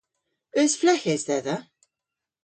[0.59, 1.57] Eus fleghes dhedha?